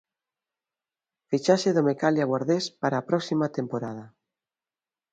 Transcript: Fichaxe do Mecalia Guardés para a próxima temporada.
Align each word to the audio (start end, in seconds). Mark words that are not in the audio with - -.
Fichaxe 1.29 1.69
do 1.75 1.81
Mecalia 1.87 2.29
Guardés 2.31 2.65
para 2.81 2.95
a 2.97 3.05
próxima 3.09 3.47
temporada. 3.57 4.05